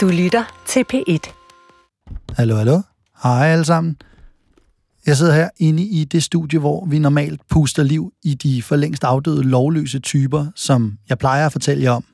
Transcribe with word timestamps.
Du 0.00 0.08
lytter 0.08 0.62
til 0.66 0.84
P1. 0.92 1.32
Hallo, 2.36 2.56
hallo. 2.56 2.80
Hej 3.22 3.46
alle 3.46 3.64
sammen. 3.64 3.96
Jeg 5.06 5.16
sidder 5.16 5.34
her 5.34 5.48
inde 5.58 5.82
i 5.82 6.04
det 6.04 6.22
studie, 6.22 6.58
hvor 6.58 6.86
vi 6.86 6.98
normalt 6.98 7.40
puster 7.48 7.82
liv 7.82 8.12
i 8.22 8.34
de 8.34 8.62
for 8.62 8.76
længst 8.76 9.04
afdøde 9.04 9.42
lovløse 9.42 9.98
typer, 9.98 10.46
som 10.56 10.98
jeg 11.08 11.18
plejer 11.18 11.46
at 11.46 11.52
fortælle 11.52 11.82
jer 11.82 11.90
om. 11.90 12.04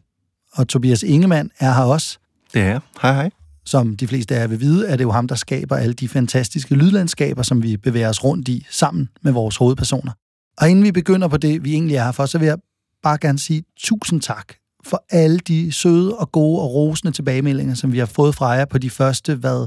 Og 0.53 0.69
Tobias 0.69 1.03
Ingemann 1.03 1.51
er 1.59 1.75
her 1.75 1.83
også. 1.83 2.19
Det 2.54 2.62
er 2.62 2.80
Hej, 3.03 3.14
hej. 3.14 3.30
Som 3.64 3.96
de 3.96 4.06
fleste 4.06 4.34
af 4.34 4.40
jer 4.40 4.46
vil 4.46 4.60
vide, 4.60 4.88
er 4.88 4.96
det 4.96 5.04
jo 5.04 5.10
ham, 5.10 5.28
der 5.28 5.34
skaber 5.34 5.76
alle 5.76 5.94
de 5.94 6.08
fantastiske 6.08 6.74
lydlandskaber, 6.74 7.42
som 7.42 7.62
vi 7.62 7.76
bevæger 7.76 8.08
os 8.08 8.24
rundt 8.24 8.48
i 8.48 8.66
sammen 8.71 9.08
med 9.22 9.32
vores 9.32 9.56
hovedpersoner. 9.56 10.12
Og 10.58 10.71
inden 10.71 10.84
vi 10.84 10.92
begynder 10.92 11.28
på 11.28 11.37
det, 11.37 11.64
vi 11.64 11.72
egentlig 11.72 11.96
er 11.96 12.04
her 12.04 12.12
for, 12.12 12.26
så 12.26 12.38
vil 12.38 12.46
jeg 12.46 12.58
bare 13.03 13.18
gerne 13.18 13.38
sige 13.38 13.64
tusind 13.76 14.21
tak 14.21 14.53
for 14.87 15.04
alle 15.10 15.38
de 15.38 15.72
søde 15.72 16.16
og 16.16 16.32
gode 16.32 16.62
og 16.62 16.74
rosende 16.74 17.12
tilbagemeldinger, 17.12 17.74
som 17.74 17.92
vi 17.92 17.98
har 17.98 18.06
fået 18.06 18.34
fra 18.34 18.46
jer 18.46 18.64
på 18.64 18.78
de 18.78 18.90
første, 18.90 19.34
hvad, 19.34 19.66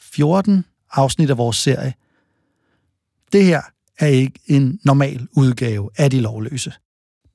14 0.00 0.64
afsnit 0.92 1.30
af 1.30 1.38
vores 1.38 1.56
serie. 1.56 1.94
Det 3.32 3.44
her 3.44 3.62
er 3.98 4.06
ikke 4.06 4.40
en 4.46 4.80
normal 4.84 5.26
udgave 5.36 5.90
af 5.96 6.10
De 6.10 6.20
Lovløse. 6.20 6.72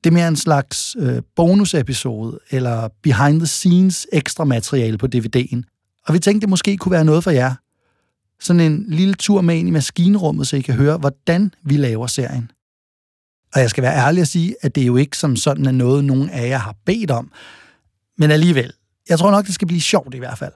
Det 0.04 0.10
er 0.10 0.14
mere 0.14 0.28
en 0.28 0.36
slags 0.36 0.96
øh, 0.98 1.22
bonusepisode 1.36 2.38
eller 2.50 2.88
behind 3.02 3.40
the 3.40 3.46
scenes 3.46 4.06
ekstra 4.12 4.44
materiale 4.44 4.98
på 4.98 5.06
DVD'en. 5.14 5.62
Og 6.06 6.14
vi 6.14 6.18
tænkte, 6.18 6.40
det 6.40 6.48
måske 6.48 6.76
kunne 6.76 6.92
være 6.92 7.04
noget 7.04 7.24
for 7.24 7.30
jer. 7.30 7.54
Sådan 8.40 8.60
en 8.60 8.84
lille 8.88 9.14
tur 9.14 9.40
med 9.40 9.56
ind 9.56 9.68
i 9.68 9.70
maskinrummet, 9.70 10.46
så 10.46 10.56
I 10.56 10.60
kan 10.60 10.74
høre, 10.74 10.98
hvordan 10.98 11.54
vi 11.62 11.76
laver 11.76 12.06
serien. 12.06 12.50
Og 13.54 13.60
jeg 13.60 13.70
skal 13.70 13.82
være 13.82 13.96
ærlig 14.06 14.20
at 14.20 14.28
sige, 14.28 14.56
at 14.62 14.74
det 14.74 14.86
jo 14.86 14.96
ikke 14.96 15.16
som 15.16 15.36
sådan 15.36 15.66
er 15.66 15.70
noget, 15.72 16.04
nogen 16.04 16.30
af 16.30 16.48
jer 16.48 16.58
har 16.58 16.74
bedt 16.86 17.10
om. 17.10 17.32
Men 18.18 18.30
alligevel, 18.30 18.72
jeg 19.08 19.18
tror 19.18 19.30
nok, 19.30 19.46
det 19.46 19.54
skal 19.54 19.68
blive 19.68 19.80
sjovt 19.80 20.14
i 20.14 20.18
hvert 20.18 20.38
fald. 20.38 20.52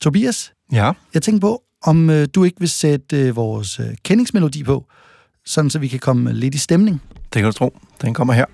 Tobias, 0.00 0.52
Ja, 0.72 0.92
jeg 1.14 1.22
tænker 1.22 1.40
på, 1.40 1.62
om 1.82 2.10
øh, 2.10 2.28
du 2.34 2.44
ikke 2.44 2.60
vil 2.60 2.68
sætte 2.68 3.16
øh, 3.16 3.36
vores 3.36 3.80
øh, 3.80 3.86
kendingsmelodi 4.02 4.64
på, 4.64 4.86
sådan 5.44 5.70
så 5.70 5.78
vi 5.78 5.88
kan 5.88 5.98
komme 5.98 6.32
lidt 6.32 6.54
i 6.54 6.58
stemning. 6.58 7.02
det 7.34 7.42
kan 7.42 7.44
du 7.44 7.52
tro. 7.52 7.78
Den 8.02 8.14
kommer 8.14 8.34
her. 8.34 8.44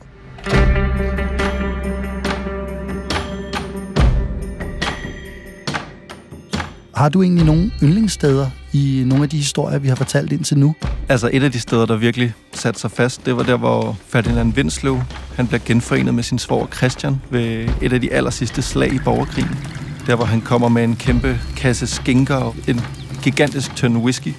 Har 6.95 7.09
du 7.09 7.23
egentlig 7.23 7.45
nogle 7.47 7.71
yndlingssteder 7.83 8.51
i 8.73 9.03
nogle 9.07 9.25
af 9.25 9.31
de 9.31 9.37
historier, 9.37 9.79
vi 9.79 9.89
har 9.89 9.95
fortalt 9.95 10.33
indtil 10.33 10.59
nu? 10.59 10.75
Altså 11.09 11.31
et 11.33 11.43
af 11.43 11.53
de 11.53 11.61
steder, 11.61 11.87
der 11.87 11.97
virkelig 11.97 12.35
satte 12.53 12.81
sig 12.81 12.91
fast, 12.91 13.27
det 13.27 13.37
var 13.37 13.43
der, 13.43 13.57
hvor 13.57 13.97
Ferdinand 14.09 14.55
Vinsløv, 14.55 15.01
han 15.37 15.47
bliver 15.47 15.61
genforenet 15.65 16.15
med 16.15 16.23
sin 16.23 16.39
svoger 16.39 16.67
Christian 16.67 17.21
ved 17.31 17.69
et 17.83 17.93
af 17.93 18.01
de 18.01 18.13
aller 18.13 18.31
sidste 18.31 18.63
slag 18.63 18.93
i 18.93 18.99
borgerkrigen. 18.99 19.59
Der, 20.07 20.17
hvor 20.17 20.25
han 20.25 20.41
kommer 20.41 20.69
med 20.69 20.85
en 20.85 20.97
kæmpe 20.97 21.41
kasse 21.57 21.87
skinker 21.87 22.35
og 22.35 22.55
en 22.69 22.81
gigantisk 23.23 23.77
tynd 23.77 23.97
whisky. 23.97 24.35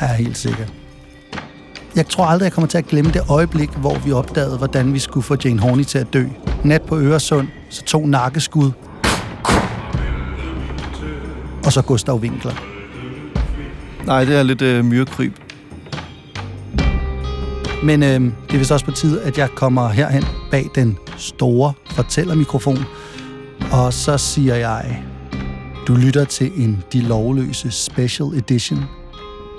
Ja, 0.00 0.14
helt 0.14 0.36
sikkert. 0.36 0.72
Jeg 1.96 2.06
tror 2.06 2.24
aldrig, 2.24 2.44
jeg 2.44 2.52
kommer 2.52 2.68
til 2.68 2.78
at 2.78 2.86
glemme 2.86 3.10
det 3.10 3.22
øjeblik, 3.28 3.70
hvor 3.70 3.98
vi 3.98 4.12
opdagede, 4.12 4.58
hvordan 4.58 4.94
vi 4.94 4.98
skulle 4.98 5.24
få 5.24 5.36
Jane 5.44 5.60
Horney 5.60 5.84
til 5.84 5.98
at 5.98 6.12
dø. 6.12 6.24
Nat 6.64 6.82
på 6.82 6.98
Øresund, 6.98 7.48
så 7.70 7.82
to 7.84 8.06
nakkeskud. 8.06 8.70
Og 11.64 11.72
så 11.72 11.82
Gustav 11.82 12.16
Winkler. 12.16 12.79
Nej, 14.06 14.24
det 14.24 14.36
er 14.36 14.42
lidt 14.42 14.62
øh, 14.62 14.84
myrekryb. 14.84 15.32
Men 17.82 18.02
øh, 18.02 18.20
det 18.20 18.54
er 18.54 18.58
vist 18.58 18.72
også 18.72 18.84
på 18.84 18.90
tide, 18.90 19.22
at 19.22 19.38
jeg 19.38 19.48
kommer 19.54 19.88
herhen 19.88 20.24
bag 20.50 20.70
den 20.74 20.98
store 21.16 21.72
fortællermikrofon. 21.90 22.78
Og 23.72 23.92
så 23.92 24.18
siger 24.18 24.54
jeg, 24.54 25.02
du 25.86 25.94
lytter 25.94 26.24
til 26.24 26.52
en 26.56 26.84
De 26.92 27.00
Lovløse 27.00 27.70
Special 27.70 28.28
Edition. 28.28 28.84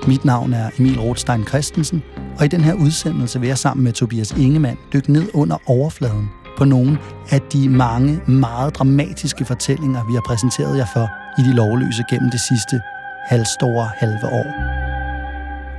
Mit 0.07 0.25
navn 0.25 0.53
er 0.53 0.69
Emil 0.79 0.99
Rothstein 0.99 1.47
Christensen, 1.47 2.03
og 2.39 2.45
i 2.45 2.47
den 2.47 2.61
her 2.61 2.73
udsendelse 2.73 3.39
vil 3.39 3.47
jeg 3.47 3.57
sammen 3.57 3.83
med 3.83 3.93
Tobias 3.93 4.31
Ingemann 4.31 4.77
dykke 4.93 5.11
ned 5.13 5.29
under 5.33 5.57
overfladen 5.65 6.29
på 6.57 6.65
nogle 6.65 6.97
af 7.29 7.41
de 7.41 7.69
mange 7.69 8.21
meget 8.27 8.75
dramatiske 8.75 9.45
fortællinger, 9.45 10.05
vi 10.07 10.13
har 10.13 10.21
præsenteret 10.27 10.77
jer 10.77 10.85
for 10.93 11.09
i 11.39 11.41
De 11.41 11.55
Lovløse 11.55 12.03
gennem 12.09 12.31
det 12.31 12.39
sidste 12.39 12.81
halvstore 13.29 13.89
halve 13.97 14.25
år 14.25 14.81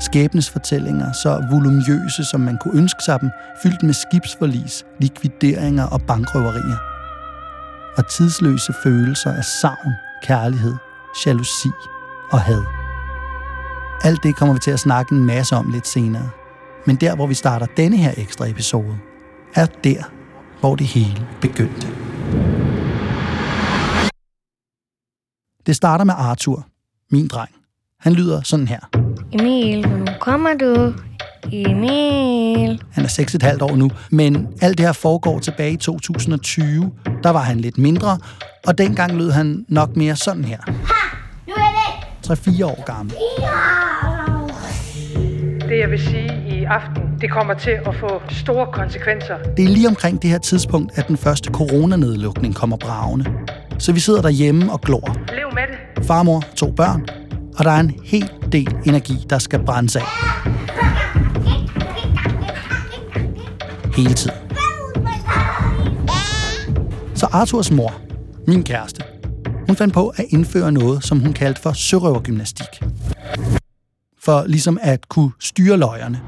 skæbnesfortællinger, 0.03 1.13
så 1.13 1.47
volumøse, 1.51 2.25
som 2.25 2.41
man 2.41 2.59
kunne 2.59 2.79
ønske 2.79 3.03
sig 3.03 3.21
dem, 3.21 3.31
fyldt 3.63 3.83
med 3.83 3.95
skibsforlis, 3.95 4.85
likvideringer 4.99 5.87
og 5.87 6.01
bankrøverier. 6.03 6.79
Og 7.97 8.09
tidsløse 8.09 8.73
følelser 8.83 9.33
af 9.33 9.45
savn, 9.45 9.93
kærlighed, 10.23 10.75
jalousi 11.27 11.71
og 12.31 12.41
had. 12.41 12.63
Alt 14.05 14.23
det 14.23 14.37
kommer 14.37 14.55
vi 14.55 14.61
til 14.61 14.71
at 14.71 14.81
snakke 14.81 15.15
en 15.15 15.25
masse 15.25 15.57
om 15.57 15.71
lidt 15.71 15.87
senere. 15.87 16.31
Men 16.87 16.97
der, 16.97 17.15
hvor 17.17 17.27
vi 17.27 17.35
starter 17.35 17.67
denne 17.77 17.97
her 17.97 18.15
ekstra 18.17 18.47
episode, 18.49 18.99
er 19.55 19.67
der, 19.67 20.03
hvor 20.61 20.77
det 20.77 20.87
hele 20.87 21.27
begyndte. 21.41 21.87
Det 25.67 25.77
starter 25.77 26.05
med 26.05 26.15
Arthur, 26.17 26.67
min 27.13 27.29
dreng. 27.29 27.51
Han 28.01 28.13
lyder 28.13 28.41
sådan 28.43 28.69
her. 28.69 28.79
Emil, 29.33 29.89
nu 29.89 30.07
kommer 30.21 30.51
du. 30.61 30.95
Emil. 31.53 32.83
Han 32.93 33.05
er 33.05 33.57
6,5 33.59 33.65
år 33.65 33.77
nu, 33.77 33.91
men 34.11 34.49
alt 34.61 34.79
det 34.79 34.87
her 34.87 34.93
foregår 34.93 35.39
tilbage 35.39 35.73
i 35.73 35.77
2020. 35.77 36.93
Der 37.23 37.31
var 37.31 37.41
han 37.41 37.61
lidt 37.61 37.79
mindre, 37.79 38.19
og 38.67 38.79
dengang 38.79 39.17
lød 39.17 39.31
han 39.31 39.65
nok 39.69 39.97
mere 39.97 40.17
sådan 40.17 40.45
her. 40.45 40.59
Nu 41.47 41.53
er 41.57 41.71
det. 42.27 42.61
3-4 42.61 42.65
år 42.65 42.85
gammel. 42.85 43.15
Det 45.69 45.79
jeg 45.79 45.91
vil 45.91 46.01
sige 46.01 46.59
i 46.61 46.65
aften, 46.65 47.03
det 47.21 47.31
kommer 47.31 47.55
til 47.55 47.71
at 47.71 47.95
få 48.01 48.23
store 48.31 48.67
konsekvenser. 48.73 49.35
Det 49.57 49.65
er 49.65 49.69
lige 49.69 49.89
omkring 49.89 50.23
det 50.23 50.31
her 50.31 50.39
tidspunkt, 50.39 50.93
at 50.99 51.09
den 51.09 51.17
første 51.17 51.51
coronanedlukning 51.51 52.55
kommer 52.55 52.77
bravende. 52.77 53.25
Så 53.83 53.93
vi 53.93 54.01
sidder 54.01 54.23
derhjemme 54.23 54.73
og 54.73 54.81
glor. 54.81 55.17
Lev 55.35 55.55
med 55.55 55.63
det. 55.97 56.07
Farmor, 56.07 56.43
to 56.57 56.71
børn, 56.71 57.07
og 57.59 57.65
der 57.65 57.71
er 57.71 57.81
en 57.81 57.95
hel 58.05 58.33
del 58.53 58.77
energi, 58.87 59.27
der 59.31 59.39
skal 59.39 59.65
brændes 59.65 59.97
af. 59.97 60.03
Hele 63.97 64.15
tiden. 64.15 64.37
Så 67.15 67.27
Arthurs 67.33 67.71
mor, 67.71 67.95
min 68.47 68.65
kæreste, 68.65 69.03
hun 69.67 69.77
fandt 69.77 69.95
på 69.95 70.09
at 70.09 70.25
indføre 70.29 70.73
noget, 70.73 71.05
som 71.05 71.21
hun 71.21 71.33
kaldte 71.33 71.63
for 71.63 71.73
sørøvergymnastik. 71.73 72.83
For 74.23 74.45
ligesom 74.47 74.79
at 74.83 75.09
kunne 75.09 75.31
styre 75.41 75.77
løjerne. 75.77 76.21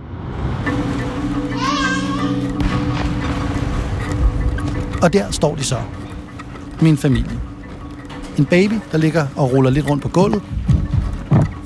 Og 5.02 5.12
der 5.12 5.30
står 5.30 5.54
de 5.54 5.64
så. 5.64 5.78
Min 6.80 6.96
familie. 6.96 7.43
En 8.38 8.44
baby, 8.44 8.74
der 8.92 8.98
ligger 8.98 9.26
og 9.36 9.52
ruller 9.52 9.70
lidt 9.70 9.90
rundt 9.90 10.02
på 10.02 10.08
gulvet. 10.08 10.42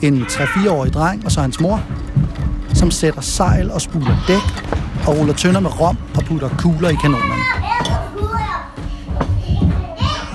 En 0.03 0.23
3-4-årig 0.23 0.93
dreng, 0.93 1.25
og 1.25 1.33
så 1.33 1.41
hans 1.41 1.61
mor, 1.61 1.81
som 2.75 2.91
sætter 2.91 3.21
sejl 3.21 3.71
og 3.71 3.81
spuler 3.81 4.17
dæk, 4.29 4.69
og 5.07 5.19
ruller 5.19 5.35
tønder 5.35 5.61
med 5.61 5.81
rom 5.81 5.99
og 6.17 6.23
putter 6.25 6.49
kugler 6.59 6.89
i 6.89 6.95
kanonerne. 6.95 7.43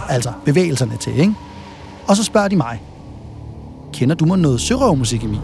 Altså 0.10 0.32
bevægelserne 0.46 0.98
til, 0.98 1.20
ikke? 1.20 1.34
Og 2.08 2.16
så 2.16 2.24
spørger 2.24 2.48
de 2.48 2.56
mig, 2.56 2.84
kender 3.94 4.16
du 4.16 4.26
mig 4.26 4.40
noget 4.40 4.62
sørøvermusik, 4.62 5.24
Emil? 5.24 5.42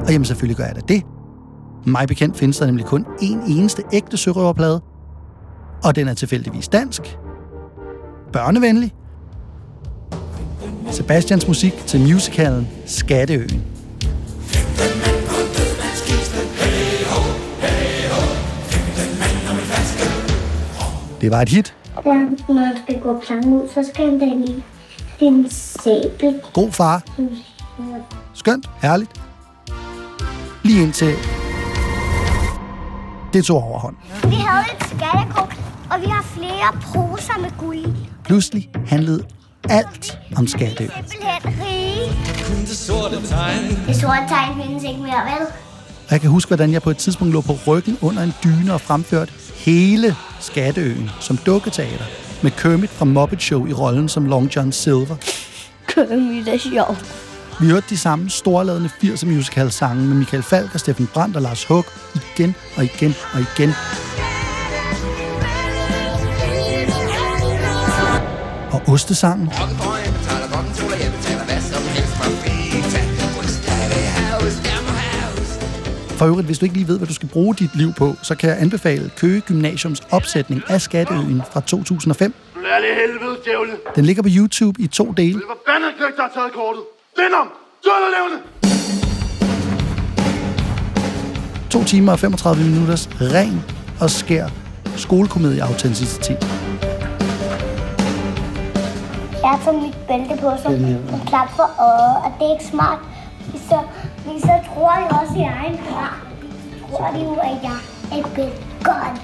Og 0.00 0.10
jamen 0.10 0.24
selvfølgelig 0.24 0.56
gør 0.56 0.64
jeg 0.64 0.74
da 0.76 0.80
det. 0.88 1.02
Mig 1.86 2.08
bekendt 2.08 2.36
findes 2.36 2.58
der 2.58 2.66
nemlig 2.66 2.84
kun 2.84 3.06
én 3.20 3.50
eneste 3.50 3.82
ægte 3.92 4.16
sørøverplade, 4.16 4.80
og 5.84 5.96
den 5.96 6.08
er 6.08 6.14
tilfældigvis 6.14 6.68
dansk, 6.68 7.18
børnevenlig, 8.34 8.92
Sebastians 10.90 11.48
musik 11.48 11.72
til 11.86 12.00
musicalen 12.00 12.68
Skatteøen. 12.86 13.64
Det 21.20 21.30
var 21.30 21.42
et 21.42 21.48
hit. 21.48 21.74
Ja, 22.06 22.12
når 22.48 22.54
der 22.54 22.72
skal 22.84 23.00
gå 23.00 23.20
planken 23.26 23.52
ud, 23.52 23.68
så 23.74 23.90
skal 23.92 24.10
han 24.10 24.18
da 24.18 24.26
lige 24.26 25.50
sabel. 25.50 26.40
God 26.52 26.72
far. 26.72 27.02
Skønt. 28.34 28.70
Herligt. 28.82 29.20
Lige 30.62 30.82
indtil 30.82 31.14
det 33.32 33.44
tog 33.44 33.62
overhånd. 33.62 33.96
Vi 34.24 34.34
havde 34.34 34.64
et 34.76 34.86
skattekort, 34.86 35.56
og 35.90 36.00
vi 36.00 36.06
har 36.06 36.22
flere 36.22 36.80
poser 36.82 37.40
med 37.40 37.50
guld. 37.58 38.13
Pludselig 38.24 38.70
handlede 38.86 39.24
alt 39.68 40.18
om 40.36 40.46
Skatteøen. 40.46 40.90
Simpelthen 41.10 41.64
rige. 41.66 41.84
Det 42.66 42.76
sorte 43.96 44.28
tegn 44.28 44.62
findes 44.62 44.84
ikke 44.84 45.00
mere, 45.00 45.24
vel? 45.24 45.46
Og 46.06 46.10
jeg 46.10 46.20
kan 46.20 46.30
huske, 46.30 46.48
hvordan 46.48 46.72
jeg 46.72 46.82
på 46.82 46.90
et 46.90 46.96
tidspunkt 46.96 47.32
lå 47.32 47.40
på 47.40 47.52
ryggen 47.66 47.98
under 48.02 48.22
en 48.22 48.32
dyne 48.44 48.72
og 48.74 48.80
fremførte 48.80 49.32
hele 49.54 50.16
Skatteøen 50.40 51.10
som 51.20 51.36
dukketeater. 51.36 52.04
med 52.42 52.50
Kermit 52.50 52.90
fra 52.90 53.04
Muppet 53.04 53.42
Show 53.42 53.66
i 53.66 53.72
rollen 53.72 54.08
som 54.08 54.26
Long 54.26 54.56
John 54.56 54.72
Silver. 54.72 55.16
Kermit 55.88 56.48
er 56.48 56.58
sjov. 56.58 56.96
Vi 57.60 57.66
hørte 57.66 57.86
de 57.90 57.98
samme 57.98 58.30
storladende 58.30 58.90
80'er 59.02 59.26
musical 59.26 59.70
sange 59.72 60.04
med 60.04 60.16
Michael 60.16 60.42
Falk 60.42 60.74
og 60.74 60.80
Steffen 60.80 61.08
Brandt 61.14 61.36
og 61.36 61.42
Lars 61.42 61.64
Hug 61.64 61.84
igen 62.14 62.54
og 62.76 62.84
igen 62.84 63.14
og 63.34 63.40
igen. 63.40 63.74
Og 68.74 68.82
ostesangen. 68.88 69.50
For 76.18 76.26
øvrigt, 76.26 76.46
hvis 76.46 76.58
du 76.58 76.64
ikke 76.64 76.76
lige 76.76 76.88
ved, 76.88 76.98
hvad 76.98 77.08
du 77.08 77.14
skal 77.14 77.28
bruge 77.28 77.54
dit 77.54 77.76
liv 77.76 77.92
på, 77.92 78.14
så 78.22 78.34
kan 78.34 78.50
jeg 78.50 78.60
anbefale 78.60 79.10
Køge 79.16 79.40
Gymnasiums 79.40 80.02
opsætning 80.10 80.62
af 80.68 80.80
Skatteøen 80.80 81.42
fra 81.52 81.60
2005. 81.60 82.34
Lærlig 82.62 82.88
helvede, 82.88 83.36
djævle! 83.44 83.72
Den 83.96 84.04
ligger 84.04 84.22
på 84.22 84.28
YouTube 84.32 84.82
i 84.82 84.86
to 84.86 85.12
dele. 85.12 85.34
Det 85.34 85.48
var 85.48 85.72
bandeknægt, 85.72 86.16
der 86.16 86.22
har 86.22 86.30
taget 86.34 86.52
kortet. 86.52 86.82
Vind 87.16 87.32
levende! 88.16 88.38
2 91.70 91.84
timer 91.84 92.12
og 92.12 92.18
35 92.18 92.64
minutters 92.64 93.08
ren 93.20 93.64
og 94.00 94.10
skær 94.10 94.48
skolekomedie 94.96 95.62
autenticitet. 95.62 96.46
Jeg 99.44 99.50
har 99.52 99.72
mit 99.72 99.96
bælte 100.08 100.36
på 100.42 100.50
som 100.62 100.72
en 100.72 101.20
klap 101.26 101.48
for 101.56 101.70
øjet, 101.78 102.16
og 102.24 102.32
det 102.38 102.46
er 102.46 102.52
ikke 102.52 102.64
smart. 102.64 102.98
Så, 103.68 103.78
så 104.38 104.54
tror 104.74 104.92
jeg 105.00 105.08
også, 105.20 105.34
at 105.34 105.40
jeg 105.40 105.54
er 105.64 105.70
en 105.72 105.78
klar. 105.88 106.26
Så 106.80 106.96
tror 106.96 107.10
de 107.14 107.20
jo, 107.24 107.34
at 107.34 107.58
jeg 107.62 107.78
er 108.12 108.16
et 108.16 108.52
godt. 108.82 109.22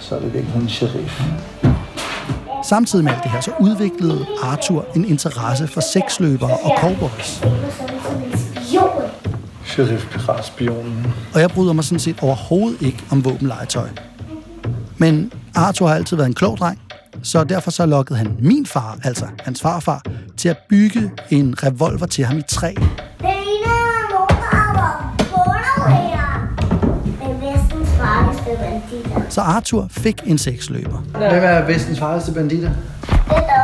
Så 0.00 0.16
er 0.16 0.20
det 0.20 0.34
virkelig 0.34 0.62
en 0.62 0.68
sheriff. 0.68 1.22
Samtidig 2.64 3.04
med 3.04 3.12
alt 3.12 3.22
det 3.22 3.30
her, 3.30 3.40
så 3.40 3.50
udviklede 3.60 4.26
Arthur 4.42 4.84
en 4.96 5.04
interesse 5.04 5.66
for 5.68 5.80
sexløbere 5.80 6.58
og 6.64 6.72
cowboys. 6.78 7.42
Er 7.42 7.48
som. 8.70 8.80
Sheriff 9.64 10.06
Piratspionen. 10.10 11.14
Og 11.34 11.40
jeg 11.40 11.50
bryder 11.50 11.72
mig 11.72 11.84
sådan 11.84 11.98
set 11.98 12.22
overhovedet 12.22 12.82
ikke 12.82 13.04
om 13.10 13.24
våbenlegetøj. 13.24 13.88
Men 14.98 15.32
Arthur 15.54 15.86
har 15.86 15.94
altid 15.94 16.16
været 16.16 16.26
en 16.28 16.34
klog 16.34 16.58
dreng, 16.58 16.78
så 17.22 17.44
derfor 17.44 17.70
så 17.70 17.86
lokkede 17.86 18.18
han 18.18 18.36
min 18.40 18.66
far, 18.66 18.98
altså 19.04 19.26
hans 19.44 19.62
farfar, 19.62 20.02
til 20.36 20.48
at 20.48 20.56
bygge 20.68 21.10
en 21.30 21.54
revolver 21.62 22.06
til 22.06 22.24
ham 22.24 22.38
i 22.38 22.42
træ. 22.48 22.74
Så 29.28 29.40
Arthur 29.40 29.86
fik 29.90 30.22
en 30.26 30.38
sexløber. 30.38 30.98
Hvem 30.98 31.44
er 31.44 31.66
vestens 31.66 31.98
farligste 31.98 32.32
banditter? 32.32 32.70
Er. 33.30 33.62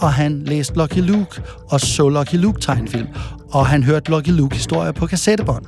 Og 0.00 0.12
han 0.12 0.42
læste 0.44 0.74
Lucky 0.74 0.98
Luke 0.98 1.42
og 1.70 1.80
så 1.80 2.08
Lucky 2.08 2.34
Luke 2.34 2.60
tegnfilm. 2.60 3.06
Og 3.52 3.66
han 3.66 3.82
hørte 3.82 4.10
Lucky 4.10 4.28
Luke 4.28 4.56
historier 4.56 4.92
på 4.92 5.06
kassettebånd. 5.06 5.64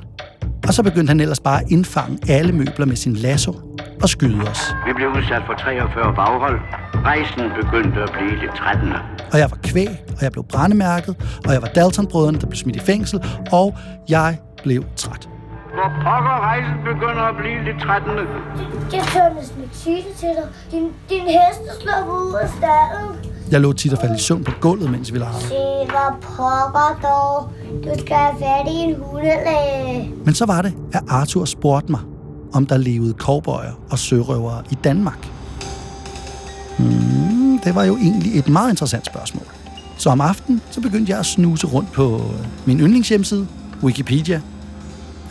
Og 0.67 0.73
så 0.73 0.83
begyndte 0.83 1.11
han 1.11 1.19
ellers 1.19 1.39
bare 1.39 1.61
at 1.61 1.67
indfange 1.71 2.17
alle 2.27 2.51
møbler 2.51 2.85
med 2.85 2.95
sin 2.95 3.13
lasso 3.13 3.70
og 4.03 4.09
skyde 4.09 4.41
os. 4.51 4.61
Vi 4.87 4.93
blev 4.93 5.09
udsat 5.17 5.41
for 5.45 5.53
43 5.53 6.13
baghold. 6.15 6.59
Rejsen 7.09 7.43
begyndte 7.61 8.01
at 8.01 8.11
blive 8.17 8.39
lidt 8.39 8.55
trættende. 8.55 8.99
Og 9.33 9.37
jeg 9.39 9.47
var 9.51 9.57
kvæg, 9.63 9.89
og 10.17 10.21
jeg 10.21 10.31
blev 10.31 10.43
brændemærket, 10.43 11.15
og 11.45 11.53
jeg 11.53 11.61
var 11.61 11.67
Dalton-brødrene, 11.67 12.39
der 12.39 12.47
blev 12.47 12.57
smidt 12.57 12.75
i 12.75 12.79
fængsel, 12.79 13.19
og 13.51 13.77
jeg 14.09 14.37
blev 14.63 14.83
træt. 14.95 15.29
Hvor 15.77 15.89
pokker 16.03 16.39
rejsen 16.49 16.77
begynder 16.85 17.23
at 17.31 17.35
blive 17.41 17.63
lidt 17.63 17.79
trættende. 17.81 18.23
Jeg 18.93 19.03
tør 19.13 19.33
næsten 19.39 19.63
ikke 19.63 19.77
sige 19.77 19.95
det 19.97 20.15
til 20.19 20.29
dig. 20.29 20.47
Din, 20.71 20.83
din 21.09 21.25
hest 21.37 21.61
er 21.71 21.75
sluppet 21.81 22.13
ud 22.27 22.33
af 22.43 22.49
stallen. 22.49 23.31
Jeg 23.51 23.61
lå 23.61 23.73
tit 23.73 23.93
og 23.93 23.99
faldt 23.99 24.19
i 24.19 24.23
søvn 24.23 24.43
på 24.43 24.51
gulvet, 24.61 24.91
mens 24.91 25.13
vi 25.13 25.17
legede. 25.17 25.41
Se, 25.41 25.55
hvor 25.93 26.17
pokker 26.21 26.99
dog. 27.03 27.51
Du 27.83 27.99
skal 27.99 28.15
have 28.15 28.35
fat 28.39 28.67
i 28.73 28.75
en 28.75 28.95
hundelæge. 29.03 30.13
Men 30.25 30.33
så 30.33 30.45
var 30.45 30.61
det, 30.61 30.73
at 30.93 31.03
Arthur 31.09 31.45
spurgte 31.45 31.91
mig, 31.91 32.01
om 32.53 32.65
der 32.65 32.77
levede 32.77 33.13
cowboyer 33.17 33.79
og 33.89 33.99
sørøvere 33.99 34.63
i 34.71 34.75
Danmark. 34.83 35.27
Hmm, 36.79 37.59
det 37.63 37.75
var 37.75 37.83
jo 37.83 37.97
egentlig 37.97 38.39
et 38.39 38.49
meget 38.49 38.69
interessant 38.69 39.05
spørgsmål. 39.05 39.45
Så 39.97 40.09
om 40.09 40.21
aftenen, 40.21 40.61
så 40.71 40.81
begyndte 40.81 41.11
jeg 41.11 41.19
at 41.19 41.25
snuse 41.25 41.67
rundt 41.67 41.91
på 41.91 42.21
min 42.65 42.79
yndlingshjemmeside, 42.79 43.47
Wikipedia. 43.83 44.41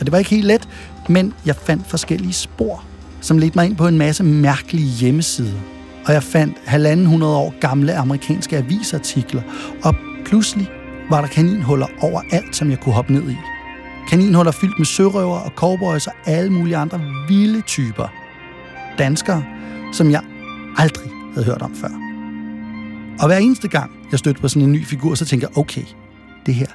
Og 0.00 0.06
det 0.06 0.12
var 0.12 0.19
ikke 0.19 0.31
helt 0.31 0.46
let, 0.46 0.69
men 1.08 1.34
jeg 1.46 1.56
fandt 1.56 1.87
forskellige 1.87 2.32
spor, 2.32 2.84
som 3.20 3.38
ledte 3.38 3.58
mig 3.58 3.66
ind 3.66 3.76
på 3.76 3.88
en 3.88 3.99
masse 3.99 4.25
mærkelige 4.25 4.88
hjemmesider. 4.88 5.58
Og 6.06 6.12
jeg 6.12 6.23
fandt 6.23 6.56
halvanden 6.64 7.06
hundrede 7.06 7.37
år 7.37 7.55
gamle 7.61 7.96
amerikanske 7.96 8.56
avisartikler, 8.56 9.43
og 9.82 9.94
pludselig 10.25 10.69
var 11.11 11.20
der 11.20 11.28
kaninhuller 11.28 11.87
overalt, 12.00 12.56
som 12.56 12.70
jeg 12.70 12.81
kunne 12.81 12.94
hoppe 12.94 13.12
ned 13.12 13.31
i. 13.31 13.37
Kaninhuller 14.08 14.52
fyldt 14.52 14.79
med 14.79 14.87
sørøver 14.87 15.38
og 15.38 15.52
cowboys 15.56 16.06
og 16.06 16.12
alle 16.26 16.52
mulige 16.52 16.76
andre 16.76 17.00
vilde 17.29 17.61
typer. 17.61 18.08
Danskere, 18.99 19.44
som 19.93 20.11
jeg 20.11 20.23
aldrig 20.76 21.11
havde 21.35 21.47
hørt 21.47 21.62
om 21.62 21.75
før. 21.75 21.88
Og 23.20 23.26
hver 23.26 23.38
eneste 23.38 23.69
gang, 23.69 23.91
jeg 24.11 24.19
stødte 24.19 24.41
på 24.41 24.49
sådan 24.49 24.62
en 24.62 24.73
ny 24.73 24.85
figur, 24.85 25.14
så 25.14 25.25
tænker 25.25 25.49
jeg, 25.50 25.58
okay, 25.58 25.85
det 26.47 26.55
her, 26.55 26.67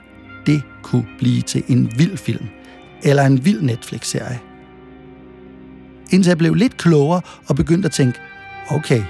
det 0.46 0.64
kunne 0.84 1.08
blive 1.20 1.42
til 1.42 1.64
en 1.68 1.92
vild 1.98 2.18
film. 2.18 2.46
Eller 3.04 3.24
en 3.24 3.46
vild 3.46 3.62
Netflix-serie. 3.62 4.40
Indtil 6.12 6.30
jeg 6.30 6.38
blev 6.38 6.54
lidt 6.54 6.78
klogere 6.78 7.22
og 7.48 7.56
begyndte 7.56 7.86
at 7.86 7.92
tænke, 7.92 8.20
okay, 8.72 9.04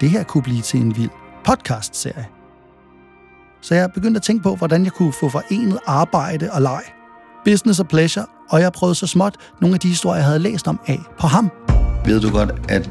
det 0.00 0.10
her 0.10 0.22
kunne 0.22 0.42
blive 0.42 0.60
til 0.60 0.80
en 0.80 0.96
vild 0.96 1.10
podcast-serie. 1.44 2.26
Så 3.60 3.74
jeg 3.74 3.92
begyndte 3.92 4.18
at 4.18 4.22
tænke 4.22 4.42
på, 4.42 4.56
hvordan 4.56 4.84
jeg 4.84 4.92
kunne 4.92 5.12
få 5.12 5.28
forenet 5.28 5.78
arbejde 5.86 6.52
og 6.52 6.62
leg. 6.62 6.82
Business 7.44 7.80
og 7.80 7.88
pleasure, 7.88 8.26
og 8.50 8.60
jeg 8.60 8.72
prøvede 8.72 8.94
så 8.94 9.06
småt 9.06 9.34
nogle 9.60 9.74
af 9.74 9.80
de 9.80 9.88
historier, 9.88 10.16
jeg 10.16 10.26
havde 10.26 10.38
læst 10.38 10.68
om 10.68 10.80
af 10.86 11.00
på 11.20 11.26
ham. 11.26 11.50
Ved 12.04 12.20
du 12.20 12.30
godt, 12.30 12.50
at 12.68 12.90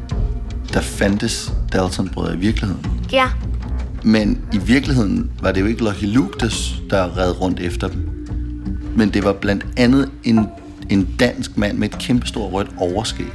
der 0.74 0.82
fandtes 0.82 1.54
Dalton-brødre 1.74 2.34
i 2.34 2.38
virkeligheden? 2.38 2.86
Ja. 3.12 3.30
Men 4.04 4.42
i 4.54 4.58
virkeligheden 4.58 5.32
var 5.42 5.52
det 5.52 5.62
jo 5.62 5.66
ikke 5.66 5.84
Lucky 5.84 6.04
Luke, 6.04 6.40
der, 6.40 6.50
der 6.90 7.18
red 7.18 7.42
rundt 7.42 7.60
efter 7.60 7.88
dem. 7.88 8.10
Men 8.96 9.10
det 9.10 9.24
var 9.24 9.34
blandt 9.34 9.66
andet 9.78 10.10
en, 10.24 10.48
en 10.90 11.16
dansk 11.20 11.58
mand 11.58 11.78
med 11.78 11.90
et 11.90 11.98
kæmpestort 12.00 12.54
rødt 12.54 12.70
overskæg. 12.78 13.32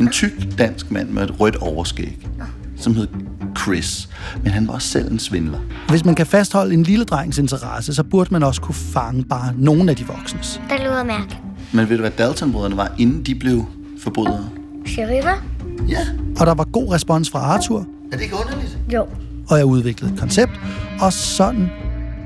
En 0.00 0.08
tyk 0.08 0.58
dansk 0.58 0.90
mand 0.90 1.08
med 1.08 1.22
et 1.22 1.40
rødt 1.40 1.56
overskæg, 1.56 2.26
som 2.80 2.94
hed 2.94 3.08
Chris. 3.58 4.08
Men 4.42 4.52
han 4.52 4.66
var 4.68 4.74
også 4.74 4.88
selv 4.88 5.12
en 5.12 5.18
svindler. 5.18 5.58
Hvis 5.88 6.04
man 6.04 6.14
kan 6.14 6.26
fastholde 6.26 6.74
en 6.74 6.82
lille 6.82 7.04
drengs 7.04 7.38
interesse, 7.38 7.94
så 7.94 8.04
burde 8.04 8.28
man 8.32 8.42
også 8.42 8.60
kunne 8.60 8.74
fange 8.74 9.24
bare 9.24 9.52
nogle 9.56 9.90
af 9.90 9.96
de 9.96 10.06
voksnes. 10.06 10.60
Det 10.70 10.80
lyder 10.80 11.04
mærkeligt. 11.04 11.40
Men 11.72 11.88
ved 11.88 11.96
du, 11.96 12.00
hvad 12.02 12.10
Dalton-brødrene 12.10 12.76
var, 12.76 12.92
inden 12.98 13.22
de 13.22 13.34
blev 13.34 13.64
forbrydere? 14.02 14.48
Sheriffer? 14.86 15.44
Ja. 15.88 15.98
Og 16.40 16.46
der 16.46 16.54
var 16.54 16.64
god 16.64 16.92
respons 16.92 17.30
fra 17.30 17.38
Arthur, 17.38 17.78
Er 18.12 18.16
det 18.16 18.22
ikke 18.22 18.34
underligt? 18.44 18.78
Jo. 18.92 19.06
og 19.48 19.56
jeg 19.58 19.64
udviklede 19.66 20.12
et 20.14 20.20
koncept, 20.20 20.52
og 21.00 21.12
sådan 21.12 21.68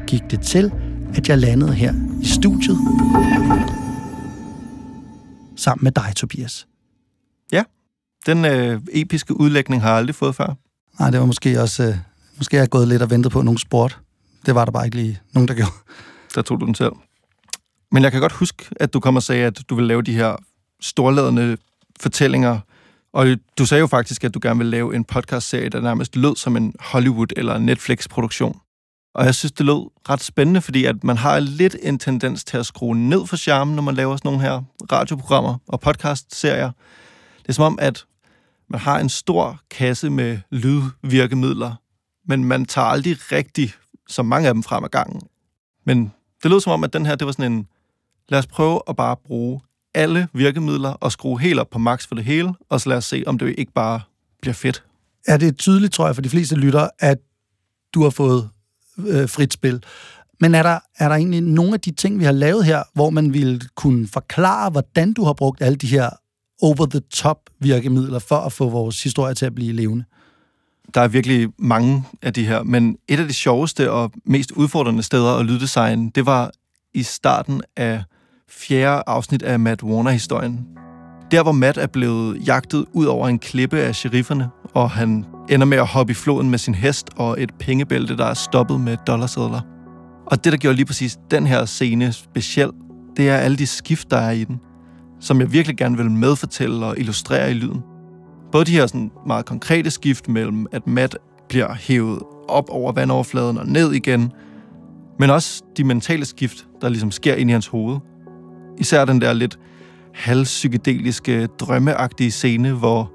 gik 0.07 0.23
det 0.31 0.41
til, 0.41 0.71
at 1.15 1.29
jeg 1.29 1.39
landede 1.39 1.73
her 1.73 1.95
i 2.23 2.27
studiet 2.27 2.79
sammen 5.57 5.85
med 5.85 5.93
dig, 5.93 6.13
Tobias. 6.17 6.67
Den 8.27 8.45
øh, 8.45 8.81
episke 8.93 9.41
udlægning 9.41 9.83
har 9.83 9.89
jeg 9.89 9.99
aldrig 9.99 10.15
fået 10.15 10.35
før. 10.35 10.55
Nej, 10.99 11.11
det 11.11 11.21
var 11.21 11.27
måske 11.27 11.61
også... 11.61 11.83
Øh, 11.85 11.95
måske 12.37 12.57
har 12.57 12.63
jeg 12.63 12.71
gået 12.71 12.89
lidt 12.89 13.03
og 13.03 13.11
ventet 13.11 13.33
på 13.33 13.43
nogen 13.43 13.59
sport. 13.59 14.01
Det 14.47 14.55
var 14.55 14.65
der 14.65 14.73
bare 14.73 14.85
ikke 14.85 14.97
lige 14.97 15.21
nogen, 15.33 15.49
der 15.49 15.55
gjorde. 15.55 15.73
Der 16.35 16.43
tog 16.43 16.61
du 16.61 16.67
den 16.67 16.75
selv. 16.75 16.93
Men 17.93 18.03
jeg 18.03 18.13
kan 18.13 18.21
godt 18.21 18.33
huske, 18.33 18.65
at 18.77 18.95
du 18.95 19.01
kom 19.01 19.17
og 19.17 19.23
sagde, 19.23 19.47
at 19.47 19.61
du 19.71 19.75
ville 19.75 19.89
lave 19.89 20.03
de 20.03 20.15
her 20.15 20.37
storladende 20.81 21.57
fortællinger. 22.01 22.59
Og 23.13 23.27
du 23.59 23.67
sagde 23.67 23.81
jo 23.81 23.87
faktisk, 23.87 24.25
at 24.25 24.35
du 24.35 24.39
gerne 24.43 24.59
ville 24.59 24.71
lave 24.71 24.97
en 24.97 25.05
podcastserie, 25.05 25.69
der 25.69 25.81
nærmest 25.81 26.17
lød 26.17 26.37
som 26.37 26.57
en 26.57 26.75
Hollywood- 26.81 27.33
eller 27.37 27.59
Netflix-produktion. 27.59 28.61
Og 29.15 29.25
jeg 29.25 29.35
synes, 29.35 29.53
det 29.53 29.67
lød 29.67 29.91
ret 30.11 30.23
spændende, 30.23 30.61
fordi 30.61 30.85
at 30.85 31.05
man 31.05 31.17
har 31.17 31.41
lidt 31.41 31.77
en 31.83 31.99
tendens 31.99 32.45
til 32.45 32.57
at 32.57 32.67
skrue 32.67 32.97
ned 32.97 33.27
for 33.27 33.37
charmen, 33.37 33.75
når 33.75 33.83
man 33.83 33.95
laver 33.95 34.17
sådan 34.17 34.29
nogle 34.29 34.43
her 34.43 34.63
radioprogrammer 34.93 35.57
og 35.69 35.81
podcastserier. 35.81 36.71
Det 37.43 37.49
er 37.49 37.53
som 37.53 37.65
om, 37.65 37.79
at 37.81 38.05
man 38.69 38.81
har 38.81 38.99
en 38.99 39.09
stor 39.09 39.61
kasse 39.71 40.11
med 40.11 40.39
lydvirkemidler, 40.51 41.75
men 42.29 42.45
man 42.45 42.65
tager 42.65 42.87
aldrig 42.87 43.33
rigtig 43.33 43.73
så 44.09 44.23
mange 44.23 44.49
af 44.49 44.55
dem 44.55 44.63
frem 44.63 44.85
ad 44.85 44.89
gangen. 44.89 45.21
Men 45.87 46.13
det 46.43 46.51
lød 46.51 46.61
som 46.61 46.73
om, 46.73 46.85
at 46.85 46.93
den 46.93 47.07
her, 47.07 47.15
det 47.15 47.27
var 47.27 47.33
sådan 47.33 47.53
en, 47.53 47.67
lad 48.29 48.39
os 48.39 48.47
prøve 48.47 48.81
at 48.89 48.97
bare 48.97 49.17
bruge 49.17 49.61
alle 49.95 50.29
virkemidler 50.33 50.91
og 50.91 51.13
skrue 51.13 51.41
helt 51.41 51.61
op 51.61 51.71
på 51.71 51.79
max 51.79 52.09
for 52.09 52.15
det 52.15 52.25
hele, 52.25 52.55
og 52.69 52.81
så 52.81 52.89
lad 52.89 52.97
os 52.97 53.05
se, 53.05 53.25
om 53.27 53.39
det 53.39 53.55
ikke 53.59 53.73
bare 53.73 54.01
bliver 54.43 54.55
fedt. 54.55 54.85
Er 55.27 55.37
det 55.37 55.59
tydeligt, 55.59 55.93
tror 55.93 56.07
jeg, 56.07 56.15
for 56.15 56.23
de 56.23 56.29
fleste 56.29 56.57
lytter, 56.57 56.89
at 56.99 57.19
du 57.95 58.03
har 58.03 58.11
fået 58.11 58.51
øh, 58.99 59.29
frit 59.29 59.53
spil. 59.53 59.85
Men 60.41 60.55
er 60.55 60.63
der, 60.63 60.79
er 60.99 61.09
der 61.09 61.17
egentlig 61.17 61.41
nogle 61.41 61.75
af 61.75 61.81
de 61.81 61.91
ting, 61.91 62.19
vi 62.19 62.25
har 62.25 62.33
lavet 62.33 62.65
her, 62.65 62.83
hvor 62.95 63.11
man 63.11 63.33
ville 63.33 63.61
kunne 63.75 64.09
forklare, 64.09 64.71
hvordan 64.71 65.13
du 65.13 65.25
har 65.25 65.33
brugt 65.33 65.63
alle 65.63 65.77
de 65.77 65.87
her 65.87 66.11
over-the-top 66.63 67.39
virkemidler 67.61 68.19
for 68.19 68.37
at 68.37 68.53
få 68.53 68.69
vores 68.69 69.03
historie 69.03 69.35
til 69.35 69.47
at 69.47 69.55
blive 69.55 69.73
levende. 69.73 70.05
Der 70.95 71.01
er 71.01 71.09
virkelig 71.09 71.49
mange 71.59 72.05
af 72.23 72.33
de 72.33 72.47
her, 72.47 72.63
men 72.63 72.97
et 73.09 73.21
af 73.21 73.29
de 73.29 73.35
sjoveste 73.35 73.91
og 73.91 74.13
mest 74.27 74.51
udfordrende 74.51 75.03
steder 75.03 75.37
at 75.37 75.47
lyddesign, 75.47 76.11
det 76.11 76.27
var 76.27 76.51
i 76.95 77.03
starten 77.03 77.63
af 77.77 78.05
fjerde 78.51 79.03
afsnit 79.07 79.43
af 79.43 79.61
Matt 79.61 79.83
Warner-historien. 79.83 80.67
Der, 81.31 81.43
hvor 81.43 81.53
Matt 81.53 81.79
er 81.79 81.87
blevet 81.87 82.47
jagtet 82.47 82.85
ud 82.93 83.07
over 83.07 83.29
en 83.29 83.39
klippe 83.39 83.79
af 83.79 83.95
sherifferne, 83.95 84.49
og 84.75 84.91
han 84.91 85.25
ender 85.51 85.67
med 85.67 85.79
at 85.79 85.87
hoppe 85.87 86.11
i 86.11 86.15
floden 86.15 86.51
med 86.51 86.59
sin 86.59 86.75
hest 86.75 87.11
og 87.17 87.43
et 87.43 87.55
pengebælte, 87.59 88.17
der 88.17 88.25
er 88.25 88.35
stoppet 88.35 88.81
med 88.81 88.97
dollarsedler. 89.07 89.61
Og 90.27 90.45
det, 90.45 90.53
der 90.53 90.59
gjorde 90.59 90.77
lige 90.77 90.87
præcis 90.87 91.19
den 91.31 91.47
her 91.47 91.65
scene 91.65 92.13
speciel, 92.13 92.71
det 93.17 93.29
er 93.29 93.37
alle 93.37 93.57
de 93.57 93.67
skift, 93.67 94.11
der 94.11 94.17
er 94.17 94.31
i 94.31 94.45
den, 94.45 94.61
som 95.25 95.41
jeg 95.41 95.53
virkelig 95.53 95.77
gerne 95.77 95.97
vil 95.97 96.11
medfortælle 96.11 96.87
og 96.87 96.99
illustrere 96.99 97.51
i 97.51 97.55
lyden. 97.55 97.83
Både 98.53 98.65
de 98.65 98.73
her 98.73 98.87
sådan 98.87 99.11
meget 99.27 99.47
konkrete 99.47 99.91
skift 99.91 100.29
mellem, 100.29 100.67
at 100.73 100.87
Matt 100.87 101.17
bliver 101.49 101.75
hævet 101.75 102.23
op 102.49 102.65
over 102.69 102.93
vandoverfladen 102.93 103.59
og 103.59 103.67
ned 103.67 103.93
igen, 103.93 104.33
men 105.19 105.31
også 105.31 105.63
de 105.77 105.85
mentale 105.85 106.25
skift, 106.25 106.67
der 106.81 106.89
ligesom 106.89 107.11
sker 107.11 107.35
ind 107.35 107.51
i 107.51 107.53
hans 107.53 107.67
hoved. 107.67 107.99
Især 108.79 109.05
den 109.05 109.21
der 109.21 109.33
lidt 109.33 109.59
halvpsykedeliske, 110.15 111.47
drømmeagtige 111.47 112.31
scene, 112.31 112.73
hvor 112.73 113.13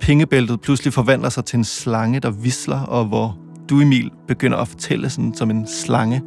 pengebæltet 0.00 0.60
pludselig 0.60 0.92
forvandler 0.92 1.28
sig 1.28 1.44
til 1.44 1.56
en 1.56 1.64
slange, 1.64 2.20
der 2.20 2.30
visler, 2.30 2.80
og 2.80 3.04
hvor 3.04 3.38
du, 3.70 3.80
Emil, 3.80 4.10
begynder 4.28 4.58
at 4.58 4.68
fortælle 4.68 5.10
sådan 5.10 5.34
som 5.34 5.50
en 5.50 5.66
slange. 5.66 6.22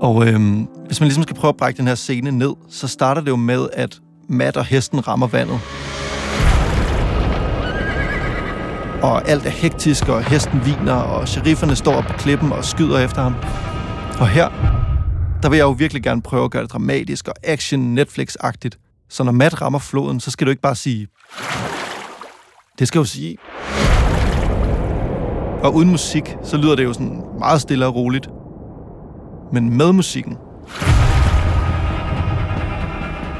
Og 0.00 0.28
øhm, 0.28 0.68
hvis 0.86 1.00
man 1.00 1.06
ligesom 1.06 1.22
skal 1.22 1.36
prøve 1.36 1.48
at 1.48 1.56
brække 1.56 1.78
den 1.78 1.86
her 1.86 1.94
scene 1.94 2.30
ned, 2.30 2.52
så 2.68 2.88
starter 2.88 3.20
det 3.20 3.30
jo 3.30 3.36
med, 3.36 3.68
at 3.72 4.00
mat, 4.28 4.56
og 4.56 4.64
hesten 4.64 5.08
rammer 5.08 5.26
vandet. 5.26 5.60
Og 9.02 9.28
alt 9.28 9.46
er 9.46 9.50
hektisk, 9.50 10.08
og 10.08 10.24
hesten 10.24 10.60
viner, 10.64 10.94
og 10.94 11.28
sherifferne 11.28 11.76
står 11.76 12.00
på 12.00 12.12
klippen 12.12 12.52
og 12.52 12.64
skyder 12.64 12.98
efter 12.98 13.22
ham. 13.22 13.34
Og 14.20 14.28
her, 14.28 14.48
der 15.42 15.48
vil 15.48 15.56
jeg 15.56 15.64
jo 15.64 15.70
virkelig 15.70 16.02
gerne 16.02 16.22
prøve 16.22 16.44
at 16.44 16.50
gøre 16.50 16.62
det 16.62 16.72
dramatisk 16.72 17.28
og 17.28 17.34
action 17.44 17.98
Netflix-agtigt. 17.98 19.06
Så 19.08 19.24
når 19.24 19.32
Matt 19.32 19.62
rammer 19.62 19.78
floden, 19.78 20.20
så 20.20 20.30
skal 20.30 20.46
du 20.46 20.50
ikke 20.50 20.62
bare 20.62 20.74
sige... 20.74 21.08
Det 22.78 22.88
skal 22.88 22.98
jo 22.98 23.04
sige... 23.04 23.36
Og 25.62 25.74
uden 25.74 25.90
musik, 25.90 26.36
så 26.42 26.56
lyder 26.56 26.76
det 26.76 26.84
jo 26.84 26.92
sådan 26.92 27.22
meget 27.38 27.60
stille 27.60 27.86
og 27.86 27.94
roligt. 27.94 28.28
Men 29.52 29.76
med 29.76 29.92
musikken, 29.92 30.36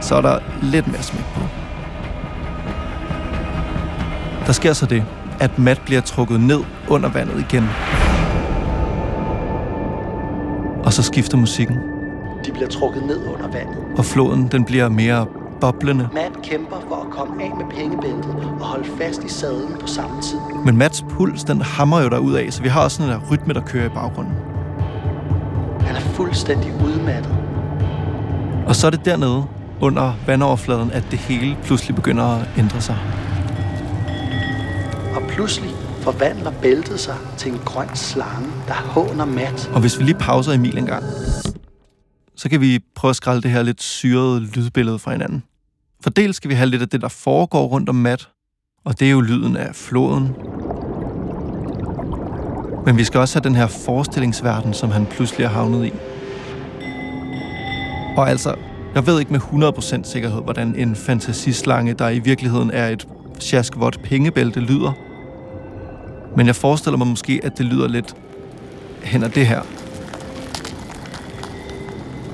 så 0.09 0.15
er 0.15 0.21
der 0.21 0.39
lidt 0.63 0.87
mere 0.87 1.03
smæk 1.03 1.25
på. 1.35 1.41
Der 4.47 4.53
sker 4.53 4.73
så 4.73 4.87
det, 4.87 5.05
at 5.41 5.59
Matt 5.59 5.81
bliver 5.85 6.01
trukket 6.01 6.41
ned 6.41 6.61
under 6.89 7.09
vandet 7.09 7.41
igen. 7.51 7.65
Og 10.85 10.93
så 10.93 11.03
skifter 11.03 11.37
musikken, 11.39 11.77
De 12.47 12.53
bliver 12.53 12.69
trukket 12.69 13.03
ned 13.07 13.27
under 13.27 13.49
vandet. 13.53 13.77
og 13.99 14.05
floden 14.05 14.49
den 14.53 14.65
bliver 14.65 14.89
mere 14.89 15.27
boblende. 15.61 16.09
Matt 16.15 16.43
kæmper 16.43 16.77
for 16.89 16.97
at 16.97 17.11
komme 17.11 17.43
af 17.45 17.51
med 17.57 17.65
pengebæltet 17.77 18.37
og 18.61 18.67
holde 18.67 18.89
fast 18.99 19.25
i 19.25 19.29
sadlen 19.29 19.77
på 19.81 19.87
samme 19.87 20.23
tid. 20.23 20.39
Men 20.65 20.77
Mats 20.77 21.05
puls, 21.11 21.45
den 21.45 21.61
hammer 21.63 22.01
jo 22.01 22.09
derud 22.09 22.35
af, 22.35 22.53
så 22.53 22.63
vi 22.63 22.69
har 22.69 22.85
også 22.85 22.97
sådan 22.97 23.13
en 23.15 23.21
der 23.21 23.27
rytme, 23.31 23.55
der 23.55 23.61
kører 23.61 23.87
i 23.87 23.89
baggrunden. 23.95 24.35
Han 25.81 25.97
er 25.97 26.01
fuldstændig 26.01 26.73
udmattet. 26.85 27.35
Og 28.67 28.77
så 28.77 28.87
er 28.87 28.91
det 28.91 29.05
dernede, 29.05 29.45
under 29.81 30.13
vandoverfladen, 30.27 30.91
at 30.91 31.05
det 31.11 31.19
hele 31.19 31.57
pludselig 31.65 31.97
begynder 31.97 32.25
at 32.25 32.49
ændre 32.59 32.81
sig. 32.81 32.99
Og 35.15 35.23
pludselig 35.29 35.71
forvandler 36.01 36.53
bæltet 36.63 37.01
sig 37.01 37.17
til 37.37 37.53
en 37.53 37.59
grøn 37.65 37.97
slange, 37.97 38.49
der 38.69 38.75
håner 38.75 39.25
Matt. 39.25 39.71
Og 39.75 39.81
hvis 39.81 39.99
vi 39.99 40.05
lige 40.05 40.19
pauser 40.19 40.53
Emil 40.53 40.79
en 40.79 40.87
gang, 40.87 41.05
så 42.37 42.49
kan 42.49 42.61
vi 42.61 42.79
prøve 42.95 43.11
at 43.11 43.17
skrælle 43.17 43.43
det 43.43 43.51
her 43.51 43.63
lidt 43.63 43.83
syrede 43.83 44.41
lydbillede 44.41 44.99
fra 44.99 45.13
hinanden. 45.13 45.43
For 46.03 46.11
dels 46.11 46.37
skal 46.37 46.51
vi 46.51 46.55
have 46.55 46.69
lidt 46.69 46.83
af 46.83 46.89
det, 46.89 47.01
der 47.01 47.09
foregår 47.09 47.67
rundt 47.67 47.89
om 47.89 47.95
Matt, 47.95 48.29
og 48.85 49.01
det 49.01 49.07
er 49.07 49.13
jo 49.13 49.21
lyden 49.21 49.57
af 49.57 49.75
floden. 49.75 50.37
Men 52.87 52.97
vi 52.97 53.05
skal 53.05 53.21
også 53.21 53.39
have 53.39 53.49
den 53.49 53.55
her 53.55 53.67
forestillingsverden, 53.67 54.75
som 54.75 54.91
han 54.91 55.07
pludselig 55.07 55.45
er 55.45 55.49
havnet 55.49 55.87
i. 55.87 55.93
Og 58.17 58.31
altså, 58.31 58.55
jeg 58.95 59.07
ved 59.07 59.21
ikke 59.21 59.33
med 59.33 59.41
100% 59.41 60.11
sikkerhed, 60.11 60.43
hvordan 60.43 60.75
en 60.77 60.97
fantasislange, 60.97 61.95
der 61.95 62.09
i 62.09 62.19
virkeligheden 62.19 62.71
er 62.71 62.89
et 62.89 63.09
sjaskvot 63.39 64.01
pengebælte, 64.03 64.61
lyder. 64.61 64.93
Men 66.37 66.47
jeg 66.47 66.57
forestiller 66.57 66.99
mig 66.99 67.07
måske, 67.07 67.41
at 67.43 67.59
det 67.59 67.67
lyder 67.67 67.89
lidt 67.89 68.17
hen 69.03 69.23
ad 69.23 69.29
det 69.29 69.47
her. 69.47 69.61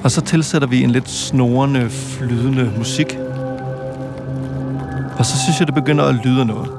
Og 0.05 0.11
så 0.11 0.21
tilsætter 0.21 0.69
vi 0.69 0.83
en 0.83 0.91
lidt 0.91 1.11
snorende, 1.11 1.91
flydende 1.91 2.73
musik. 2.79 3.19
Og 5.19 5.27
så 5.27 5.39
synes 5.45 5.59
jeg, 5.61 5.67
det 5.67 5.75
begynder 5.75 6.05
at 6.05 6.15
lyde 6.25 6.45
noget. 6.45 6.71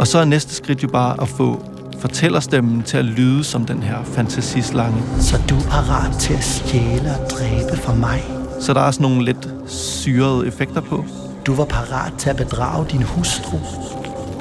Og 0.00 0.06
så 0.06 0.18
er 0.18 0.24
næste 0.24 0.54
skridt 0.54 0.82
jo 0.82 0.88
bare 0.88 1.22
at 1.22 1.28
få 1.28 1.64
fortællerstemmen 2.00 2.82
til 2.82 2.96
at 2.96 3.04
lyde 3.04 3.44
som 3.44 3.64
den 3.64 3.82
her 3.82 4.04
fantasislange. 4.04 5.02
Så 5.20 5.42
du 5.50 5.56
er 5.56 5.60
parat 5.70 6.18
til 6.20 6.34
at 6.34 6.44
stjæle 6.44 7.10
og 7.20 7.30
dræbe 7.30 7.76
for 7.82 7.94
mig. 7.94 8.22
Så 8.60 8.74
der 8.74 8.80
er 8.80 8.90
sådan 8.90 9.02
nogle 9.10 9.24
lidt 9.24 9.48
syrede 9.66 10.46
effekter 10.46 10.80
på. 10.80 11.04
Du 11.46 11.54
var 11.54 11.64
parat 11.64 12.12
til 12.18 12.30
at 12.30 12.36
bedrage 12.36 12.86
din 12.90 13.02
hustru 13.02 13.58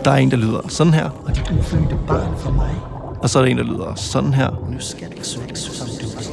Der 0.06 0.12
er 0.12 0.16
en, 0.16 0.32
der 0.32 0.38
lyder 0.38 0.60
sådan 0.70 0.94
her, 0.94 1.10
og 1.26 1.36
dit 1.36 1.52
ufødte 1.60 1.98
barn 2.08 2.38
for 2.38 2.52
mig. 2.52 2.72
og 3.22 3.30
så 3.30 3.40
er 3.40 3.44
der 3.44 3.52
en, 3.52 3.58
der 3.58 3.64
lyder 3.64 3.94
sådan 3.96 4.34
her. 4.34 4.50
Nu 4.72 4.80
skal 4.80 5.08
svække, 5.24 5.60
som 5.60 5.88
du 5.88 6.08
vil. 6.08 6.28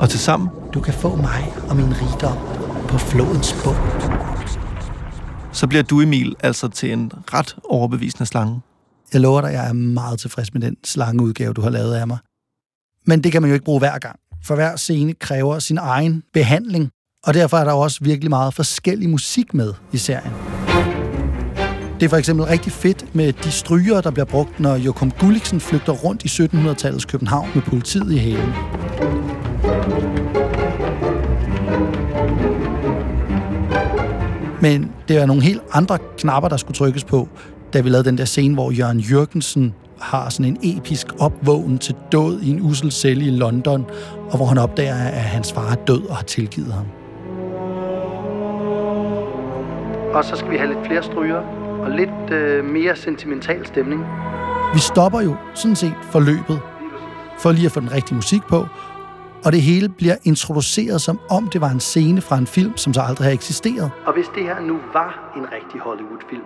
Og 0.00 0.10
til 0.10 0.20
sammen, 0.20 0.48
Du 0.74 0.80
kan 0.80 0.94
få 0.94 1.16
mig 1.16 1.52
og 1.68 1.76
min 1.76 1.94
rigdom 2.02 2.36
på 2.88 2.98
flodens 2.98 3.56
bund. 3.64 3.76
så 5.52 5.66
bliver 5.66 5.82
du, 5.82 6.00
Emil, 6.00 6.34
altså 6.42 6.68
til 6.68 6.92
en 6.92 7.12
ret 7.34 7.56
overbevisende 7.64 8.26
slange. 8.26 8.60
Jeg 9.12 9.20
lover 9.20 9.40
dig, 9.40 9.52
jeg 9.52 9.68
er 9.68 9.72
meget 9.72 10.18
tilfreds 10.18 10.54
med 10.54 10.62
den 10.62 10.76
slangeudgave, 10.84 11.52
du 11.52 11.60
har 11.60 11.70
lavet 11.70 11.94
af 11.94 12.06
mig. 12.06 12.18
Men 13.06 13.24
det 13.24 13.32
kan 13.32 13.42
man 13.42 13.50
jo 13.50 13.54
ikke 13.54 13.64
bruge 13.64 13.78
hver 13.78 13.98
gang. 13.98 14.18
For 14.44 14.54
hver 14.54 14.76
scene 14.76 15.14
kræver 15.14 15.58
sin 15.58 15.78
egen 15.78 16.22
behandling, 16.32 16.90
og 17.26 17.34
derfor 17.34 17.56
er 17.56 17.64
der 17.64 17.72
også 17.72 17.98
virkelig 18.02 18.30
meget 18.30 18.54
forskellig 18.54 19.10
musik 19.10 19.54
med 19.54 19.74
i 19.92 19.96
serien. 19.96 20.32
Det 22.00 22.06
er 22.06 22.08
for 22.08 22.16
eksempel 22.16 22.46
rigtig 22.46 22.72
fedt 22.72 23.14
med 23.14 23.32
de 23.32 23.50
stryger, 23.50 24.00
der 24.00 24.10
bliver 24.10 24.24
brugt, 24.24 24.60
når 24.60 24.76
Jokum 24.76 25.10
Gulliksen 25.10 25.60
flygter 25.60 25.92
rundt 25.92 26.24
i 26.24 26.28
1700-tallets 26.28 27.04
København 27.04 27.48
med 27.54 27.62
politiet 27.62 28.12
i 28.12 28.18
hælen. 28.18 28.52
Men 34.60 34.92
det 35.08 35.16
er 35.16 35.26
nogle 35.26 35.42
helt 35.42 35.62
andre 35.72 35.98
knapper, 36.18 36.48
der 36.48 36.56
skulle 36.56 36.76
trykkes 36.76 37.04
på, 37.04 37.28
da 37.76 37.80
vi 37.80 37.88
lavede 37.88 38.08
den 38.08 38.18
der 38.18 38.24
scene, 38.24 38.54
hvor 38.54 38.70
Jørgen 38.70 39.00
Jørgensen 39.00 39.74
har 40.00 40.28
sådan 40.28 40.46
en 40.46 40.76
episk 40.76 41.06
opvågen 41.20 41.78
til 41.78 41.94
død 42.12 42.40
i 42.40 42.50
en 42.50 42.60
usel 42.60 42.92
celle 42.92 43.24
i 43.24 43.30
London, 43.30 43.86
og 44.30 44.36
hvor 44.36 44.46
han 44.46 44.58
opdager, 44.58 44.94
at 44.94 45.12
hans 45.12 45.52
far 45.52 45.70
er 45.70 45.74
død 45.74 46.08
og 46.08 46.16
har 46.16 46.22
tilgivet 46.22 46.72
ham. 46.72 46.86
Og 50.14 50.24
så 50.24 50.36
skal 50.36 50.50
vi 50.50 50.56
have 50.56 50.68
lidt 50.68 50.86
flere 50.86 51.02
stryger 51.02 51.40
og 51.84 51.90
lidt 51.90 52.30
øh, 52.30 52.64
mere 52.64 52.96
sentimental 52.96 53.66
stemning. 53.66 54.04
Vi 54.74 54.78
stopper 54.78 55.20
jo 55.20 55.36
sådan 55.54 55.76
set 55.76 55.94
forløbet, 56.02 56.60
for 57.38 57.52
lige 57.52 57.66
at 57.66 57.72
få 57.72 57.80
den 57.80 57.92
rigtige 57.92 58.14
musik 58.14 58.42
på, 58.48 58.66
og 59.44 59.52
det 59.52 59.62
hele 59.62 59.88
bliver 59.88 60.16
introduceret 60.24 61.00
som 61.00 61.20
om 61.30 61.48
det 61.48 61.60
var 61.60 61.70
en 61.70 61.80
scene 61.80 62.20
fra 62.20 62.38
en 62.38 62.46
film, 62.46 62.76
som 62.76 62.94
så 62.94 63.00
aldrig 63.00 63.26
har 63.26 63.32
eksisteret. 63.32 63.90
Og 64.06 64.12
hvis 64.12 64.26
det 64.34 64.42
her 64.42 64.60
nu 64.60 64.78
var 64.92 65.32
en 65.36 65.42
rigtig 65.52 65.80
Hollywood-film, 65.80 66.42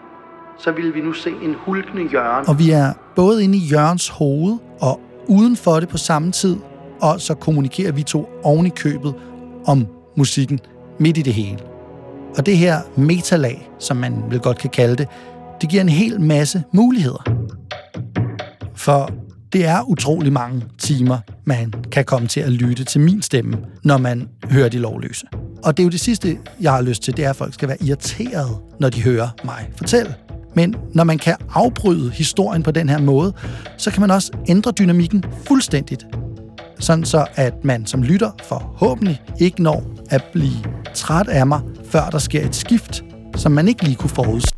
så 0.65 0.73
ville 0.73 0.93
vi 0.93 1.01
nu 1.01 1.13
se 1.13 1.31
en 1.31 1.55
hulkende 1.59 2.09
Jørgen. 2.13 2.49
Og 2.49 2.59
vi 2.59 2.71
er 2.71 2.93
både 3.17 3.45
inde 3.45 3.59
i 3.59 3.61
Jørgens 3.73 4.09
hoved 4.09 4.59
og 4.81 5.01
uden 5.29 5.57
for 5.57 5.81
det 5.81 5.89
på 5.89 5.99
samme 5.99 6.33
tid, 6.33 6.57
og 7.01 7.21
så 7.21 7.35
kommunikerer 7.35 7.93
vi 7.93 8.03
to 8.03 8.29
oven 8.43 8.67
i 8.67 8.71
købet 8.71 9.15
om 9.67 9.87
musikken 10.17 10.61
midt 10.99 11.19
i 11.19 11.23
det 11.23 11.35
hele. 11.35 11.59
Og 12.39 12.47
det 12.47 12.57
her 12.57 12.79
metalag, 12.97 13.71
som 13.79 13.97
man 13.97 14.23
vel 14.31 14.41
godt 14.41 14.59
kan 14.59 14.71
kalde 14.71 14.97
det, 14.97 15.09
det 15.61 15.69
giver 15.69 15.83
en 15.83 15.89
hel 15.89 16.21
masse 16.21 16.63
muligheder. 16.73 17.23
For 18.75 19.11
det 19.53 19.67
er 19.67 19.83
utrolig 19.89 20.33
mange 20.33 20.65
timer, 20.79 21.19
man 21.45 21.73
kan 21.93 22.05
komme 22.05 22.29
til 22.29 22.41
at 22.41 22.53
lytte 22.53 22.85
til 22.85 23.01
min 23.01 23.23
stemme, 23.23 23.59
når 23.85 23.99
man 23.99 24.29
hører 24.51 24.69
de 24.69 24.79
lovløse. 24.79 25.27
Og 25.65 25.77
det 25.77 25.83
er 25.83 25.85
jo 25.85 25.91
det 25.91 26.01
sidste, 26.01 26.39
jeg 26.61 26.73
har 26.73 26.83
lyst 26.83 27.03
til, 27.03 27.17
det 27.17 27.25
er, 27.25 27.31
at 27.31 27.37
folk 27.37 27.55
skal 27.55 27.69
være 27.69 27.83
irriteret, 27.83 28.59
når 28.81 28.89
de 28.89 29.03
hører 29.03 29.29
mig 29.45 29.71
fortælle. 29.77 30.15
Men 30.55 30.77
når 30.95 31.05
man 31.05 31.19
kan 31.19 31.37
afbryde 31.51 32.11
historien 32.11 32.63
på 32.63 32.71
den 32.71 32.89
her 32.89 32.99
måde, 32.99 33.33
så 33.77 33.91
kan 33.91 34.01
man 34.01 34.11
også 34.11 34.33
ændre 34.49 34.73
dynamikken 34.73 35.25
fuldstændigt. 35.47 36.07
Sådan 36.79 37.05
så, 37.05 37.27
at 37.35 37.65
man 37.65 37.87
som 37.87 38.03
lytter 38.03 38.31
forhåbentlig 38.45 39.23
ikke 39.41 39.63
når 39.63 39.85
at 40.11 40.25
blive 40.33 40.65
træt 40.95 41.29
af 41.29 41.47
mig 41.47 41.61
før 41.85 42.11
der 42.11 42.19
sker 42.19 42.47
et 42.47 42.55
skift, 42.55 43.05
som 43.37 43.53
man 43.53 43.69
ikke 43.69 43.85
lige 43.85 43.97
kunne 43.97 44.11
forudse. 44.11 44.55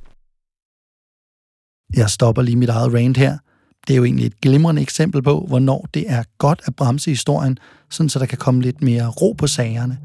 Jeg 1.96 2.10
stopper 2.10 2.42
lige 2.42 2.56
mit 2.56 2.68
eget 2.68 2.94
rant 2.94 3.16
her. 3.16 3.38
Det 3.86 3.94
er 3.94 3.96
jo 3.96 4.04
egentlig 4.04 4.26
et 4.26 4.40
glimrende 4.40 4.82
eksempel 4.82 5.22
på, 5.22 5.44
hvornår 5.48 5.88
det 5.94 6.04
er 6.08 6.22
godt 6.38 6.62
at 6.64 6.76
bremse 6.76 7.10
historien, 7.10 7.58
sådan 7.90 8.08
så 8.08 8.18
der 8.18 8.26
kan 8.26 8.38
komme 8.38 8.62
lidt 8.62 8.82
mere 8.82 9.06
ro 9.08 9.32
på 9.32 9.46
sagerne, 9.46 9.98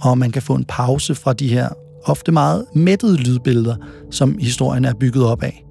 og 0.00 0.18
man 0.18 0.30
kan 0.30 0.42
få 0.42 0.54
en 0.54 0.64
pause 0.64 1.14
fra 1.14 1.32
de 1.32 1.48
her 1.48 1.68
ofte 2.04 2.32
meget 2.32 2.64
mættede 2.74 3.16
lydbilleder, 3.16 3.76
som 4.10 4.38
historien 4.38 4.84
er 4.84 4.94
bygget 4.94 5.24
op 5.24 5.42
af. 5.42 5.64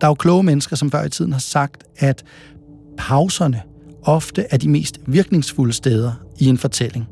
Der 0.00 0.06
er 0.06 0.10
jo 0.10 0.14
kloge 0.14 0.42
mennesker, 0.42 0.76
som 0.76 0.90
før 0.90 1.04
i 1.04 1.10
tiden 1.10 1.32
har 1.32 1.40
sagt, 1.40 1.84
at 1.98 2.24
pauserne 2.98 3.62
ofte 4.02 4.46
er 4.50 4.56
de 4.56 4.68
mest 4.68 5.00
virkningsfulde 5.06 5.72
steder 5.72 6.12
i 6.38 6.46
en 6.46 6.58
fortælling. 6.58 7.06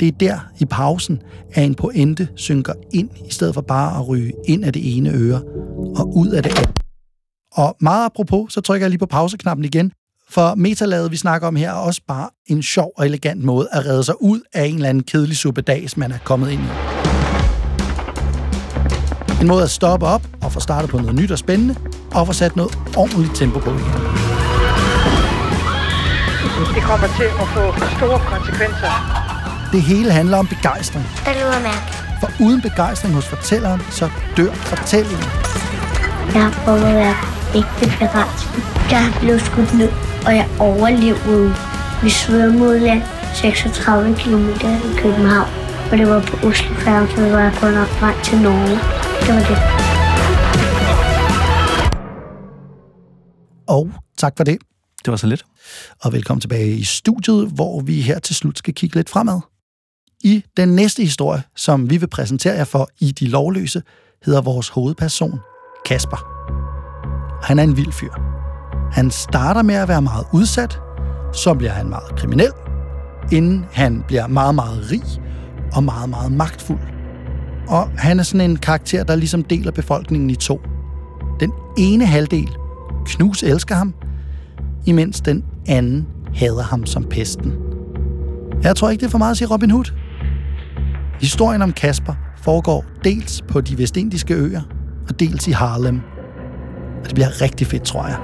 Det 0.00 0.08
er 0.08 0.12
der, 0.12 0.38
i 0.60 0.64
pausen, 0.64 1.22
at 1.52 1.64
en 1.64 1.74
pointe 1.74 2.28
synker 2.36 2.72
ind, 2.92 3.10
i 3.28 3.32
stedet 3.32 3.54
for 3.54 3.60
bare 3.60 3.98
at 3.98 4.08
ryge 4.08 4.32
ind 4.48 4.64
af 4.64 4.72
det 4.72 4.96
ene 4.96 5.10
øre 5.10 5.42
og 5.96 6.16
ud 6.16 6.28
af 6.28 6.42
det 6.42 6.58
andet. 6.58 6.82
Og 7.52 7.76
meget 7.80 8.04
apropos, 8.04 8.52
så 8.52 8.60
trykker 8.60 8.84
jeg 8.84 8.90
lige 8.90 8.98
på 8.98 9.06
pauseknappen 9.06 9.64
igen, 9.64 9.92
for 10.30 10.54
metalaget, 10.54 11.10
vi 11.10 11.16
snakker 11.16 11.48
om 11.48 11.56
her, 11.56 11.70
er 11.70 11.74
også 11.74 12.00
bare 12.08 12.30
en 12.46 12.62
sjov 12.62 12.92
og 12.96 13.06
elegant 13.06 13.44
måde 13.44 13.68
at 13.72 13.86
redde 13.86 14.04
sig 14.04 14.22
ud 14.22 14.40
af 14.52 14.64
en 14.64 14.74
eller 14.74 14.88
anden 14.88 15.04
kedelig 15.04 15.36
suppedags, 15.36 15.96
man 15.96 16.12
er 16.12 16.18
kommet 16.24 16.50
ind 16.50 16.60
i. 16.60 17.11
En 19.42 19.48
måde 19.48 19.62
at 19.62 19.70
stoppe 19.70 20.06
op 20.06 20.22
og 20.42 20.52
få 20.52 20.60
startet 20.60 20.90
på 20.90 20.98
noget 20.98 21.14
nyt 21.14 21.30
og 21.30 21.38
spændende, 21.38 21.74
og 22.14 22.26
få 22.26 22.32
sat 22.32 22.56
noget 22.56 22.78
ordentligt 22.96 23.34
tempo 23.34 23.58
på 23.58 23.70
igen. 23.70 23.84
Det 26.74 26.82
kommer 26.82 27.06
til 27.06 27.28
at 27.42 27.48
få 27.54 27.64
store 27.96 28.20
konsekvenser. 28.26 28.90
Det 29.72 29.82
hele 29.82 30.12
handler 30.12 30.38
om 30.38 30.46
begejstring. 30.46 31.06
Det 31.26 31.32
lyder 31.36 31.52
mærkeligt. 31.52 32.04
For 32.20 32.44
uden 32.44 32.60
begejstring 32.60 33.14
hos 33.14 33.26
fortælleren, 33.26 33.82
så 33.90 34.10
dør 34.36 34.52
fortællingen. 34.52 35.28
Jeg 36.34 36.42
har 36.42 36.60
prøvet 36.64 36.82
at 36.82 36.94
være 36.94 37.14
ægte 37.54 37.98
pirat. 37.98 38.48
Jeg 38.90 39.12
blev 39.20 39.40
skudt 39.40 39.74
ned, 39.74 39.92
og 40.26 40.36
jeg 40.36 40.48
overlevede. 40.58 41.54
Vi 42.02 42.10
svømmede 42.10 42.58
mod 42.58 42.78
land 42.78 43.02
36 43.34 44.14
km 44.14 44.48
i 44.64 44.96
København, 44.98 45.48
og 45.92 45.98
det 45.98 46.08
var 46.08 46.20
på 46.20 46.46
Oslofærgen, 46.46 47.08
så 47.16 47.30
var 47.30 47.40
jeg 47.40 47.52
kun 47.60 47.76
op 47.76 48.00
vej 48.00 48.14
til 48.22 48.38
Norge. 48.38 49.01
Det. 49.22 49.58
Og 53.68 53.90
tak 54.18 54.32
for 54.36 54.44
det. 54.44 54.58
Det 55.04 55.10
var 55.10 55.16
så 55.16 55.26
lidt. 55.26 55.44
Og 56.00 56.12
velkommen 56.12 56.40
tilbage 56.40 56.70
i 56.70 56.84
studiet, 56.84 57.48
hvor 57.54 57.80
vi 57.80 58.00
her 58.00 58.18
til 58.18 58.34
slut 58.34 58.58
skal 58.58 58.74
kigge 58.74 58.96
lidt 58.96 59.10
fremad. 59.10 59.40
I 60.24 60.44
den 60.56 60.68
næste 60.68 61.02
historie, 61.02 61.42
som 61.56 61.90
vi 61.90 61.96
vil 61.96 62.06
præsentere 62.06 62.54
jer 62.54 62.64
for 62.64 62.88
i 63.00 63.12
De 63.12 63.28
Lovløse, 63.28 63.82
hedder 64.24 64.40
vores 64.40 64.68
hovedperson 64.68 65.40
Kasper. 65.86 66.16
Han 67.42 67.58
er 67.58 67.62
en 67.62 67.76
vild 67.76 67.92
fyr. 67.92 68.12
Han 68.92 69.10
starter 69.10 69.62
med 69.62 69.74
at 69.74 69.88
være 69.88 70.02
meget 70.02 70.26
udsat, 70.32 70.78
så 71.32 71.54
bliver 71.58 71.72
han 71.72 71.88
meget 71.88 72.18
kriminel, 72.18 72.52
inden 73.32 73.64
han 73.72 74.04
bliver 74.06 74.26
meget, 74.26 74.54
meget 74.54 74.90
rig 74.90 75.02
og 75.72 75.84
meget, 75.84 76.10
meget 76.10 76.32
magtfuld. 76.32 77.01
Og 77.72 77.90
han 77.98 78.18
er 78.18 78.22
sådan 78.22 78.50
en 78.50 78.56
karakter, 78.56 79.04
der 79.04 79.16
ligesom 79.16 79.44
deler 79.44 79.70
befolkningen 79.70 80.30
i 80.30 80.34
to. 80.34 80.60
Den 81.40 81.52
ene 81.78 82.06
halvdel, 82.06 82.48
Knus 83.06 83.42
elsker 83.42 83.74
ham, 83.74 83.94
imens 84.86 85.20
den 85.20 85.44
anden 85.66 86.06
hader 86.34 86.62
ham 86.62 86.86
som 86.86 87.04
pesten. 87.04 87.52
Jeg 88.62 88.76
tror 88.76 88.90
ikke, 88.90 89.00
det 89.00 89.06
er 89.06 89.10
for 89.10 89.18
meget 89.18 89.30
at 89.30 89.36
sige 89.36 89.48
Robin 89.48 89.70
Hood. 89.70 89.92
Historien 91.20 91.62
om 91.62 91.72
Kasper 91.72 92.14
foregår 92.36 92.84
dels 93.04 93.42
på 93.48 93.60
de 93.60 93.78
vestindiske 93.78 94.34
øer, 94.34 94.62
og 95.08 95.20
dels 95.20 95.48
i 95.48 95.50
Harlem. 95.50 96.00
Og 97.00 97.06
det 97.06 97.14
bliver 97.14 97.40
rigtig 97.40 97.66
fedt, 97.66 97.82
tror 97.82 98.06
jeg. 98.06 98.18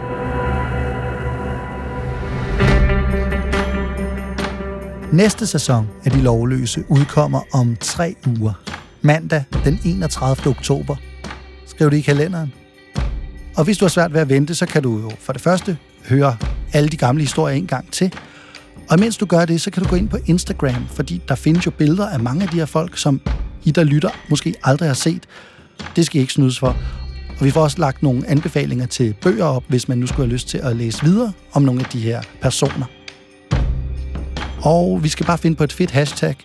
Næste 5.12 5.46
sæson 5.46 5.88
af 6.04 6.10
De 6.10 6.22
Lovløse 6.22 6.84
udkommer 6.88 7.40
om 7.52 7.76
tre 7.80 8.14
uger. 8.26 8.77
Mandag 9.02 9.44
den 9.64 9.80
31. 9.84 10.46
oktober. 10.46 10.96
Skriv 11.66 11.90
det 11.90 11.96
i 11.96 12.00
kalenderen. 12.00 12.52
Og 13.56 13.64
hvis 13.64 13.78
du 13.78 13.84
har 13.84 13.88
svært 13.88 14.14
ved 14.14 14.20
at 14.20 14.28
vente, 14.28 14.54
så 14.54 14.66
kan 14.66 14.82
du 14.82 14.98
jo 14.98 15.10
for 15.18 15.32
det 15.32 15.42
første 15.42 15.78
høre 16.08 16.36
alle 16.72 16.88
de 16.88 16.96
gamle 16.96 17.22
historier 17.22 17.56
en 17.56 17.66
gang 17.66 17.92
til. 17.92 18.14
Og 18.90 18.98
mens 19.00 19.16
du 19.16 19.26
gør 19.26 19.44
det, 19.44 19.60
så 19.60 19.70
kan 19.70 19.82
du 19.82 19.88
gå 19.88 19.96
ind 19.96 20.08
på 20.08 20.18
Instagram, 20.26 20.86
fordi 20.88 21.22
der 21.28 21.34
findes 21.34 21.66
jo 21.66 21.70
billeder 21.70 22.08
af 22.08 22.20
mange 22.20 22.42
af 22.42 22.48
de 22.48 22.56
her 22.56 22.66
folk, 22.66 22.98
som 22.98 23.20
I, 23.64 23.70
der 23.70 23.84
lytter, 23.84 24.10
måske 24.28 24.54
aldrig 24.64 24.88
har 24.88 24.94
set. 24.94 25.22
Det 25.96 26.06
skal 26.06 26.18
I 26.18 26.20
ikke 26.20 26.32
snydes 26.32 26.58
for. 26.58 26.76
Og 27.38 27.44
vi 27.44 27.50
får 27.50 27.62
også 27.62 27.78
lagt 27.78 28.02
nogle 28.02 28.28
anbefalinger 28.28 28.86
til 28.86 29.14
bøger 29.22 29.44
op, 29.44 29.64
hvis 29.68 29.88
man 29.88 29.98
nu 29.98 30.06
skulle 30.06 30.26
have 30.26 30.32
lyst 30.32 30.48
til 30.48 30.58
at 30.58 30.76
læse 30.76 31.04
videre 31.04 31.32
om 31.52 31.62
nogle 31.62 31.80
af 31.80 31.86
de 31.86 32.00
her 32.00 32.22
personer. 32.40 32.86
Og 34.62 35.02
vi 35.02 35.08
skal 35.08 35.26
bare 35.26 35.38
finde 35.38 35.56
på 35.56 35.64
et 35.64 35.72
fedt 35.72 35.90
hashtag. 35.90 36.36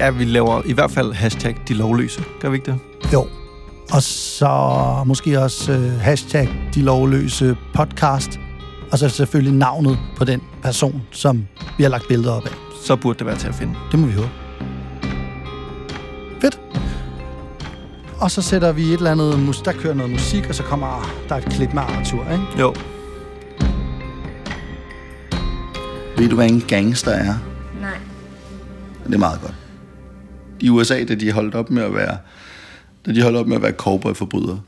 Ja, 0.00 0.10
vi 0.10 0.24
laver 0.24 0.62
i 0.64 0.72
hvert 0.72 0.90
fald 0.90 1.12
hashtag 1.12 1.56
de 1.68 1.74
lovløse. 1.74 2.24
Gør 2.40 2.48
vi 2.48 2.56
ikke 2.56 2.70
det? 2.72 2.78
Jo. 3.12 3.26
Og 3.92 4.02
så 4.02 4.48
måske 5.06 5.40
også 5.40 5.72
øh, 5.72 6.00
hashtag 6.00 6.48
de 6.74 6.82
lovløse 6.82 7.56
podcast. 7.74 8.40
Og 8.92 8.98
så 8.98 9.08
selvfølgelig 9.08 9.52
navnet 9.54 9.98
på 10.16 10.24
den 10.24 10.40
person, 10.62 11.02
som 11.10 11.46
vi 11.76 11.82
har 11.82 11.90
lagt 11.90 12.08
billeder 12.08 12.32
op 12.32 12.44
af. 12.46 12.52
Så 12.84 12.96
burde 12.96 13.18
det 13.18 13.26
være 13.26 13.36
til 13.36 13.48
at 13.48 13.54
finde. 13.54 13.74
Det 13.92 13.98
må 14.00 14.06
vi 14.06 14.12
håbe. 14.12 14.28
Fedt. 16.40 16.60
Og 18.20 18.30
så 18.30 18.42
sætter 18.42 18.72
vi 18.72 18.82
et 18.82 18.92
eller 18.92 19.10
andet, 19.10 19.38
mus- 19.40 19.62
der 19.62 19.72
kører 19.72 19.94
noget 19.94 20.12
musik, 20.12 20.46
og 20.48 20.54
så 20.54 20.62
kommer 20.62 21.10
der 21.28 21.36
et 21.36 21.44
klip 21.44 21.72
med 21.74 21.82
Arthur, 21.82 22.22
ikke? 22.32 22.44
Jo. 22.60 22.74
Ved 26.18 26.28
du, 26.28 26.34
hvad 26.36 26.50
en 26.50 26.60
gangster 26.68 27.10
er? 27.10 27.34
Nej. 27.80 27.98
Det 29.06 29.14
er 29.14 29.18
meget 29.18 29.40
godt. 29.40 29.54
I 30.60 30.68
USA, 30.68 31.04
da 31.04 31.14
de 31.14 31.32
holdt 31.32 31.54
op 31.54 31.70
med 31.70 31.82
at 31.82 31.94
være, 31.94 32.18
da 33.06 33.12
de 33.12 33.22
holdt 33.22 33.36
op 33.36 33.46
med 33.46 33.56
at 33.56 33.62
være 33.62 33.72
cowboy-forbrydere, 33.72 34.60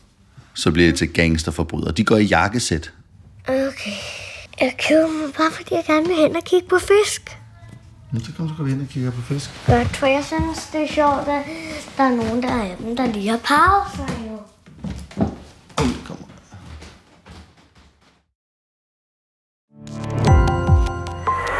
så 0.54 0.70
bliver 0.70 0.88
det 0.88 0.98
til 0.98 1.08
gangsterforbrydere. 1.12 1.92
De 1.92 2.04
går 2.04 2.16
i 2.16 2.24
jakkesæt. 2.24 2.92
Okay. 3.48 3.92
Jeg 4.60 4.74
køber 4.88 5.08
mig 5.08 5.34
bare, 5.38 5.50
fordi 5.52 5.74
jeg 5.74 5.84
gerne 5.86 6.06
vil 6.06 6.16
hen 6.16 6.36
og 6.36 6.44
kigge 6.44 6.68
på 6.68 6.78
fisk. 6.78 7.38
Men 8.12 8.24
så 8.24 8.32
kan 8.36 8.48
du 8.48 8.54
gå 8.58 8.64
hen 8.64 8.80
og 8.80 8.88
kigge 8.88 9.10
på 9.10 9.22
fisk. 9.22 9.50
Godt, 9.66 9.96
for 9.96 10.06
jeg 10.06 10.24
synes, 10.24 10.58
det 10.72 10.82
er 10.82 10.94
sjovt, 10.94 11.28
at 11.28 11.44
der 11.96 12.04
er 12.04 12.16
nogen 12.16 12.42
der 12.42 12.48
er 12.48 12.76
dem, 12.76 12.96
der 12.96 13.06
lige 13.06 13.28
har 13.28 13.36
pauser 13.36 14.27